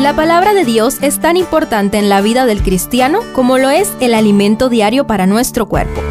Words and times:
La 0.00 0.14
palabra 0.14 0.52
de 0.52 0.66
Dios 0.66 0.98
es 1.00 1.20
tan 1.20 1.38
importante 1.38 1.96
en 1.96 2.10
la 2.10 2.20
vida 2.20 2.44
del 2.44 2.62
cristiano 2.62 3.20
como 3.32 3.56
lo 3.56 3.70
es 3.70 3.90
el 4.00 4.12
alimento 4.12 4.68
diario 4.68 5.06
para 5.06 5.26
nuestro 5.26 5.66
cuerpo. 5.68 6.02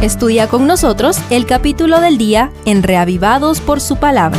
Estudia 0.00 0.46
con 0.46 0.68
nosotros 0.68 1.18
el 1.30 1.44
capítulo 1.44 2.00
del 2.00 2.18
día 2.18 2.52
en 2.64 2.84
Reavivados 2.84 3.60
por 3.60 3.80
su 3.80 3.96
palabra. 3.96 4.38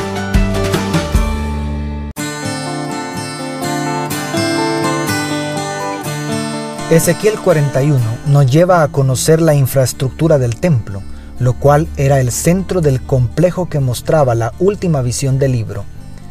Ezequiel 6.90 7.38
41 7.40 8.00
nos 8.28 8.50
lleva 8.50 8.84
a 8.84 8.88
conocer 8.88 9.42
la 9.42 9.54
infraestructura 9.54 10.38
del 10.38 10.56
templo, 10.56 11.04
lo 11.40 11.56
cual 11.56 11.90
era 11.98 12.22
el 12.22 12.32
centro 12.32 12.80
del 12.80 13.02
complejo 13.02 13.68
que 13.68 13.82
mostraba 13.82 14.34
la 14.34 14.54
última 14.60 15.02
visión 15.02 15.40
del 15.40 15.52
libro. 15.52 15.84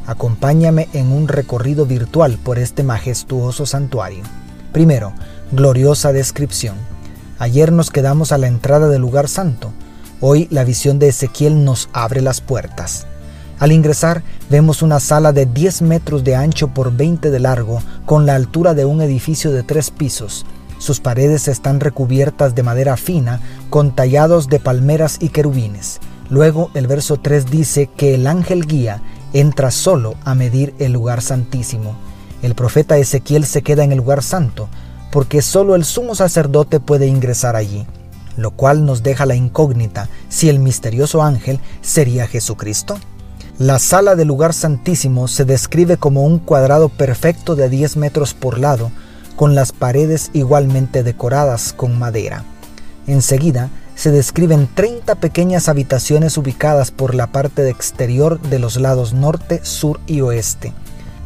Acompáñame 0.07 0.89
en 0.93 1.13
un 1.13 1.29
recorrido 1.29 1.87
virtual 1.87 2.39
por 2.43 2.59
este 2.59 2.83
majestuoso 2.83 3.67
santuario. 3.67 4.25
Primero, 4.73 5.13
gloriosa 5.53 6.13
descripción. 6.13 6.77
Ayer 7.39 7.73
nos 7.73 7.91
quedamos 7.91 8.33
a 8.33 8.39
la 8.39 8.47
entrada 8.47 8.89
del 8.89 9.01
lugar 9.01 9.29
santo. 9.29 9.73
Hoy 10.21 10.49
la 10.51 10.65
visión 10.65 10.99
de 10.99 11.09
Ezequiel 11.09 11.65
nos 11.65 11.89
abre 11.93 12.21
las 12.21 12.41
puertas. 12.41 13.07
Al 13.59 13.71
ingresar 13.71 14.23
vemos 14.51 14.83
una 14.83 14.99
sala 14.99 15.33
de 15.33 15.47
10 15.47 15.83
metros 15.83 16.25
de 16.25 16.35
ancho 16.35 16.69
por 16.69 16.93
20 16.97 17.31
de 17.31 17.39
largo, 17.39 17.81
con 18.07 18.27
la 18.27 18.35
altura 18.35 18.75
de 18.75 18.85
un 18.85 19.03
edificio 19.03 19.53
de 19.53 19.63
tres 19.63 19.91
pisos. 19.91 20.45
Sus 20.79 20.99
paredes 20.99 21.47
están 21.47 21.79
recubiertas 21.79 22.57
de 22.57 22.65
madera 22.65 22.97
fina, 22.97 23.41
con 23.71 23.95
tallados 23.95 24.49
de 24.49 24.59
palmeras 24.59 25.19
y 25.21 25.29
querubines. 25.29 26.01
Luego 26.29 26.71
el 26.75 26.89
verso 26.89 27.19
3 27.19 27.47
dice 27.51 27.89
que 27.97 28.15
el 28.15 28.27
ángel 28.27 28.67
guía 28.67 29.01
entra 29.33 29.71
solo 29.71 30.15
a 30.25 30.35
medir 30.35 30.75
el 30.79 30.93
lugar 30.93 31.23
santísimo. 31.23 31.97
El 32.43 32.55
profeta 32.55 32.99
Ezequiel 32.99 33.47
se 33.47 33.63
queda 33.63 33.85
en 33.85 33.93
el 33.93 33.99
lugar 33.99 34.23
santo, 34.23 34.69
porque 35.11 35.43
solo 35.43 35.75
el 35.75 35.85
sumo 35.85 36.15
sacerdote 36.15 36.81
puede 36.81 37.07
ingresar 37.07 37.57
allí, 37.57 37.87
lo 38.37 38.51
cual 38.51 38.85
nos 38.85 39.03
deja 39.03 39.27
la 39.27 39.35
incógnita 39.35 40.09
si 40.29 40.49
el 40.49 40.59
misterioso 40.59 41.23
ángel 41.23 41.61
sería 41.83 42.27
Jesucristo. 42.27 42.99
La 43.59 43.79
sala 43.79 44.17
del 44.17 44.29
lugar 44.29 44.55
santísimo 44.55 45.29
se 45.29 45.45
describe 45.45 45.99
como 45.99 46.23
un 46.23 46.39
cuadrado 46.39 46.89
perfecto 46.89 47.55
de 47.55 47.69
10 47.69 47.97
metros 47.99 48.35
por 48.35 48.59
lado, 48.59 48.91
con 49.37 49.55
las 49.55 49.73
paredes 49.73 50.31
igualmente 50.33 51.03
decoradas 51.03 51.73
con 51.73 51.99
madera. 51.99 52.45
Enseguida 53.07 53.71
se 54.03 54.11
describen 54.11 54.69
30 54.75 55.15
pequeñas 55.15 55.69
habitaciones 55.69 56.37
ubicadas 56.37 56.91
por 56.91 57.15
la 57.15 57.29
parte 57.29 57.71
exterior 57.71 58.41
de 58.41 58.59
los 58.59 58.77
lados 58.77 59.13
norte, 59.13 59.65
sur 59.65 60.01
y 60.09 60.23
oeste, 60.23 60.73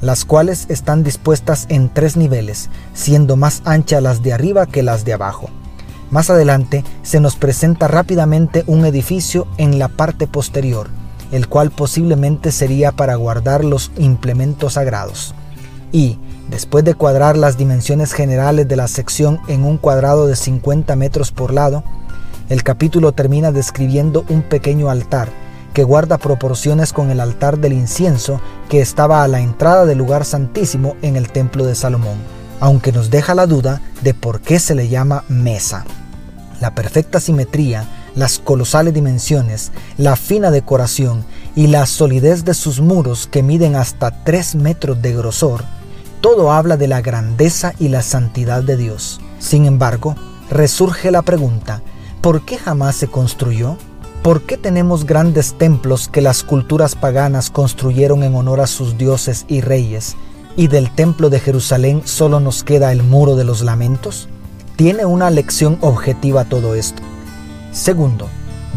las 0.02 0.27
cuales 0.27 0.66
están 0.68 1.02
dispuestas 1.02 1.64
en 1.70 1.88
tres 1.88 2.18
niveles, 2.18 2.68
siendo 2.92 3.36
más 3.36 3.62
anchas 3.64 4.02
las 4.02 4.22
de 4.22 4.34
arriba 4.34 4.66
que 4.66 4.83
las 4.83 5.06
de 5.06 5.14
abajo. 5.14 5.48
Más 6.10 6.28
adelante 6.28 6.84
se 7.02 7.18
nos 7.18 7.36
presenta 7.36 7.88
rápidamente 7.88 8.62
un 8.66 8.84
edificio 8.84 9.46
en 9.56 9.78
la 9.78 9.88
parte 9.88 10.27
posterior, 10.27 10.90
el 11.33 11.48
cual 11.48 11.70
posiblemente 11.70 12.52
sería 12.52 12.92
para 12.92 13.14
guardar 13.14 13.64
los 13.64 13.90
implementos 13.96 14.74
sagrados. 14.74 15.34
Y, 15.92 16.18
después 16.50 16.84
de 16.84 16.92
cuadrar 16.92 17.38
las 17.38 17.56
dimensiones 17.56 18.12
generales 18.12 18.68
de 18.68 18.77
la 18.77 18.86
sección 18.86 19.40
en 19.48 19.64
un 19.64 19.78
cuadrado 19.78 20.27
de 20.27 20.36
50 20.36 20.94
metros 20.94 21.33
por 21.33 21.55
lado, 21.55 21.83
el 22.48 22.62
capítulo 22.62 23.12
termina 23.12 23.50
describiendo 23.52 24.25
un 24.28 24.42
pequeño 24.42 24.89
altar 24.89 25.28
que 25.75 25.84
guarda 25.84 26.16
proporciones 26.16 26.92
con 26.92 27.11
el 27.11 27.20
altar 27.20 27.58
del 27.58 27.72
incienso 27.72 28.41
que 28.69 28.80
estaba 28.80 29.22
a 29.22 29.28
la 29.28 29.41
entrada 29.41 29.84
del 29.84 29.98
lugar 29.98 30.25
santísimo 30.25 30.97
en 31.02 31.17
el 31.17 31.28
templo 31.30 31.67
de 31.67 31.74
Salomón, 31.74 32.17
aunque 32.61 32.92
nos 32.92 33.11
deja 33.11 33.34
la 33.34 33.47
duda 33.47 33.83
de 34.02 34.14
por 34.14 34.41
qué 34.41 34.58
se 34.58 34.74
le 34.74 34.89
llama 34.89 35.24
mesa. 35.28 35.84
La 36.61 36.74
perfecta 36.74 37.20
simetría, 37.20 37.84
las 38.14 38.39
colosales 38.39 38.95
dimensiones, 38.95 39.73
la 39.98 40.17
fina 40.17 40.51
decoración 40.51 41.24
y 41.55 41.67
la 41.67 41.84
solidez 41.84 42.45
de 42.45 42.55
sus 42.55 42.80
muros 42.80 43.27
que 43.27 43.42
miden 43.42 43.77
hasta 43.77 44.24
3 44.24 44.55
metros 44.55 45.02
de 45.02 45.13
grosor, 45.13 45.64
todo 46.23 46.52
habla 46.52 46.78
de 46.78 46.89
la 46.89 47.02
grandeza 47.02 47.74
y 47.78 47.89
la 47.89 48.02
santidad 48.02 48.63
de 48.63 48.78
Dios. 48.78 49.20
Sin 49.39 49.67
embargo, 49.67 50.14
resurge 50.48 51.11
la 51.11 51.20
pregunta, 51.20 51.83
¿Por 52.20 52.44
qué 52.44 52.58
jamás 52.58 52.96
se 52.96 53.08
construyó? 53.08 53.77
¿Por 54.22 54.42
qué 54.42 54.56
tenemos 54.56 55.06
grandes 55.06 55.54
templos 55.54 56.08
que 56.08 56.20
las 56.20 56.42
culturas 56.42 56.96
paganas 56.96 57.50
construyeron 57.50 58.24
en 58.24 58.34
honor 58.34 58.60
a 58.60 58.66
sus 58.66 58.98
dioses 58.98 59.44
y 59.46 59.60
reyes, 59.60 60.16
y 60.56 60.66
del 60.66 60.92
templo 60.92 61.30
de 61.30 61.38
Jerusalén 61.38 62.02
solo 62.04 62.40
nos 62.40 62.64
queda 62.64 62.90
el 62.90 63.02
muro 63.02 63.36
de 63.36 63.44
los 63.44 63.62
lamentos? 63.62 64.28
¿Tiene 64.74 65.06
una 65.06 65.30
lección 65.30 65.78
objetiva 65.80 66.44
todo 66.44 66.74
esto? 66.74 67.02
Segundo, 67.70 68.28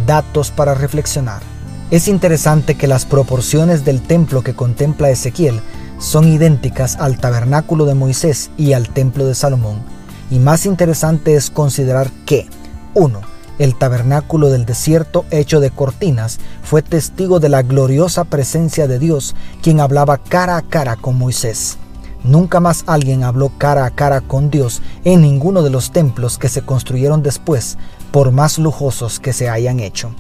datos 0.06 0.52
para 0.52 0.76
reflexionar. 0.76 1.42
Es 1.90 2.08
interesante 2.08 2.76
que 2.76 2.88
las 2.88 3.06
proporciones 3.06 3.84
del 3.84 4.02
templo 4.02 4.44
que 4.44 4.54
contempla 4.54 5.10
Ezequiel 5.10 5.62
son 5.98 6.28
idénticas 6.28 6.98
al 6.98 7.18
tabernáculo 7.18 7.86
de 7.86 7.96
Moisés 7.96 8.52
y 8.58 8.74
al 8.74 8.90
templo 8.90 9.26
de 9.26 9.34
Salomón. 9.34 9.82
Y 10.30 10.38
más 10.38 10.68
interesante 10.68 11.34
es 11.34 11.50
considerar 11.50 12.12
que 12.26 12.48
1. 12.94 13.29
El 13.60 13.76
tabernáculo 13.76 14.50
del 14.50 14.66
desierto 14.66 15.26
hecho 15.32 15.60
de 15.60 15.70
cortinas 15.70 16.40
fue 16.64 16.82
testigo 16.82 17.42
de 17.42 17.50
la 17.50 17.62
gloriosa 17.62 18.24
presencia 18.24 18.88
de 18.88 19.00
Dios, 19.00 19.36
quien 19.62 19.82
hablaba 19.82 20.18
cara 20.18 20.56
a 20.56 20.62
cara 20.62 20.96
con 20.96 21.18
Moisés. 21.18 21.78
Nunca 22.24 22.62
más 22.62 22.86
alguien 22.88 23.24
habló 23.24 23.52
cara 23.58 23.86
a 23.86 23.92
cara 23.92 24.22
con 24.22 24.50
Dios 24.50 24.82
en 25.04 25.22
ninguno 25.22 25.62
de 25.62 25.70
los 25.70 25.92
templos 25.92 26.38
que 26.38 26.48
se 26.48 26.62
construyeron 26.62 27.22
después, 27.22 27.78
por 28.12 28.32
más 28.32 28.58
lujosos 28.60 29.20
que 29.20 29.34
se 29.34 29.50
hayan 29.50 29.82
hecho. 29.82 30.12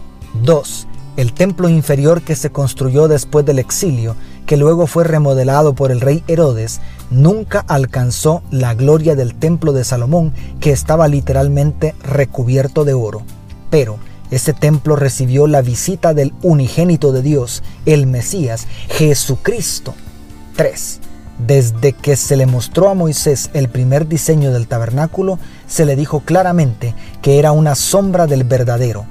2. 0.43 0.87
El 1.15 1.33
templo 1.33 1.69
inferior 1.69 2.21
que 2.21 2.35
se 2.35 2.49
construyó 2.49 3.07
después 3.07 3.45
del 3.45 3.59
exilio, 3.59 4.15
que 4.45 4.57
luego 4.57 4.85
fue 4.85 5.03
remodelado 5.05 5.73
por 5.75 5.91
el 5.91 6.01
rey 6.01 6.23
Herodes, 6.27 6.81
nunca 7.09 7.63
alcanzó 7.67 8.41
la 8.51 8.73
gloria 8.73 9.15
del 9.15 9.35
templo 9.35 9.73
de 9.73 9.83
Salomón, 9.83 10.33
que 10.59 10.71
estaba 10.71 11.07
literalmente 11.07 11.95
recubierto 12.03 12.85
de 12.85 12.93
oro. 12.93 13.23
Pero 13.69 13.97
ese 14.31 14.53
templo 14.53 14.95
recibió 14.95 15.47
la 15.47 15.61
visita 15.61 16.13
del 16.13 16.33
unigénito 16.43 17.11
de 17.11 17.21
Dios, 17.21 17.63
el 17.85 18.05
Mesías, 18.05 18.67
Jesucristo. 18.89 19.95
3. 20.55 20.99
Desde 21.39 21.93
que 21.93 22.15
se 22.15 22.35
le 22.35 22.45
mostró 22.45 22.89
a 22.89 22.93
Moisés 22.93 23.49
el 23.53 23.69
primer 23.69 24.07
diseño 24.07 24.51
del 24.51 24.67
tabernáculo, 24.67 25.39
se 25.67 25.85
le 25.85 25.95
dijo 25.95 26.19
claramente 26.19 26.93
que 27.21 27.39
era 27.39 27.53
una 27.53 27.75
sombra 27.75 28.27
del 28.27 28.43
verdadero. 28.43 29.05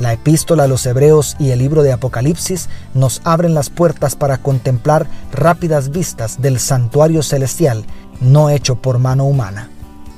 La 0.00 0.14
epístola 0.14 0.64
a 0.64 0.66
los 0.66 0.86
Hebreos 0.86 1.36
y 1.38 1.50
el 1.50 1.58
libro 1.58 1.82
de 1.82 1.92
Apocalipsis 1.92 2.70
nos 2.94 3.20
abren 3.24 3.54
las 3.54 3.68
puertas 3.68 4.16
para 4.16 4.38
contemplar 4.38 5.06
rápidas 5.30 5.90
vistas 5.90 6.40
del 6.40 6.58
santuario 6.58 7.22
celestial, 7.22 7.84
no 8.18 8.48
hecho 8.48 8.76
por 8.76 8.98
mano 8.98 9.26
humana. 9.26 9.68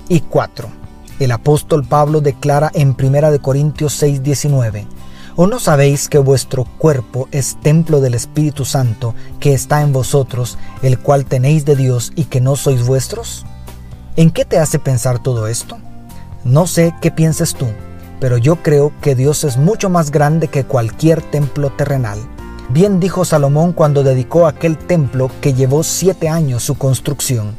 Y 0.08 0.20
4. 0.20 0.68
El 1.18 1.32
apóstol 1.32 1.84
Pablo 1.84 2.20
declara 2.20 2.70
en 2.74 2.96
1 2.96 3.42
Corintios 3.42 4.00
6:19, 4.00 4.86
¿O 5.34 5.48
no 5.48 5.58
sabéis 5.58 6.08
que 6.08 6.18
vuestro 6.18 6.64
cuerpo 6.64 7.28
es 7.32 7.58
templo 7.60 8.00
del 8.00 8.14
Espíritu 8.14 8.64
Santo 8.64 9.16
que 9.40 9.52
está 9.52 9.82
en 9.82 9.92
vosotros, 9.92 10.58
el 10.82 11.00
cual 11.00 11.24
tenéis 11.24 11.64
de 11.64 11.74
Dios 11.74 12.12
y 12.14 12.24
que 12.24 12.40
no 12.40 12.54
sois 12.54 12.86
vuestros? 12.86 13.44
¿En 14.14 14.30
qué 14.30 14.44
te 14.44 14.58
hace 14.58 14.78
pensar 14.78 15.20
todo 15.20 15.48
esto? 15.48 15.78
No 16.44 16.66
sé 16.66 16.94
qué 17.00 17.10
pienses 17.10 17.54
tú, 17.54 17.66
pero 18.22 18.38
yo 18.38 18.62
creo 18.62 18.92
que 19.00 19.16
Dios 19.16 19.42
es 19.42 19.56
mucho 19.56 19.90
más 19.90 20.12
grande 20.12 20.46
que 20.46 20.62
cualquier 20.62 21.20
templo 21.20 21.70
terrenal. 21.70 22.20
Bien 22.68 23.00
dijo 23.00 23.24
Salomón 23.24 23.72
cuando 23.72 24.04
dedicó 24.04 24.46
aquel 24.46 24.78
templo 24.78 25.28
que 25.40 25.54
llevó 25.54 25.82
siete 25.82 26.28
años 26.28 26.62
su 26.62 26.76
construcción. 26.76 27.56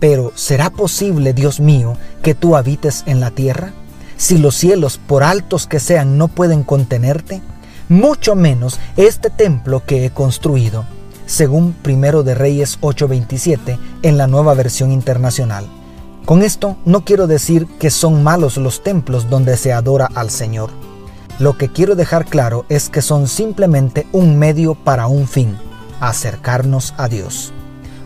Pero 0.00 0.30
¿será 0.34 0.68
posible, 0.68 1.32
Dios 1.32 1.58
mío, 1.58 1.96
que 2.22 2.34
tú 2.34 2.54
habites 2.54 3.02
en 3.06 3.18
la 3.18 3.30
tierra? 3.30 3.72
Si 4.18 4.36
los 4.36 4.54
cielos, 4.54 4.98
por 4.98 5.22
altos 5.22 5.66
que 5.66 5.80
sean, 5.80 6.18
no 6.18 6.28
pueden 6.28 6.64
contenerte, 6.64 7.40
mucho 7.88 8.34
menos 8.34 8.78
este 8.98 9.30
templo 9.30 9.86
que 9.86 10.04
he 10.04 10.10
construido, 10.10 10.84
según 11.24 11.72
Primero 11.72 12.22
de 12.22 12.34
Reyes 12.34 12.76
8:27 12.82 13.78
en 14.02 14.18
la 14.18 14.26
nueva 14.26 14.52
versión 14.52 14.92
internacional. 14.92 15.66
Con 16.24 16.42
esto 16.42 16.76
no 16.84 17.04
quiero 17.04 17.26
decir 17.26 17.66
que 17.78 17.90
son 17.90 18.22
malos 18.22 18.56
los 18.56 18.82
templos 18.82 19.28
donde 19.28 19.56
se 19.56 19.72
adora 19.72 20.08
al 20.14 20.30
Señor. 20.30 20.70
Lo 21.38 21.58
que 21.58 21.68
quiero 21.68 21.96
dejar 21.96 22.24
claro 22.24 22.64
es 22.68 22.88
que 22.88 23.02
son 23.02 23.28
simplemente 23.28 24.06
un 24.12 24.38
medio 24.38 24.74
para 24.74 25.06
un 25.06 25.26
fin, 25.26 25.56
acercarnos 26.00 26.94
a 26.96 27.08
Dios. 27.08 27.52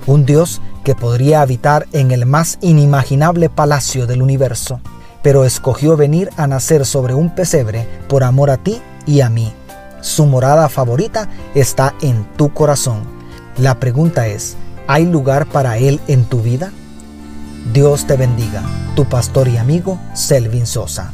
Un 0.06 0.24
Dios 0.24 0.60
que 0.84 0.94
podría 0.94 1.42
habitar 1.42 1.86
en 1.92 2.10
el 2.10 2.26
más 2.26 2.58
inimaginable 2.60 3.50
palacio 3.50 4.06
del 4.06 4.22
universo 4.22 4.80
pero 5.22 5.44
escogió 5.44 5.96
venir 5.96 6.30
a 6.36 6.46
nacer 6.46 6.86
sobre 6.86 7.14
un 7.14 7.34
pesebre 7.34 7.86
por 8.08 8.24
amor 8.24 8.50
a 8.50 8.56
ti 8.56 8.80
y 9.06 9.20
a 9.20 9.28
mí. 9.28 9.52
Su 10.00 10.26
morada 10.26 10.68
favorita 10.68 11.28
está 11.54 11.94
en 12.00 12.24
tu 12.36 12.52
corazón. 12.52 13.02
La 13.56 13.78
pregunta 13.80 14.26
es, 14.26 14.56
¿Hay 14.86 15.04
lugar 15.04 15.44
para 15.44 15.76
Él 15.76 16.00
en 16.08 16.24
tu 16.24 16.40
vida? 16.40 16.72
Dios 17.72 18.06
te 18.06 18.16
bendiga, 18.16 18.62
tu 18.96 19.04
pastor 19.04 19.46
y 19.46 19.58
amigo 19.58 20.00
Selvin 20.14 20.66
Sosa. 20.66 21.12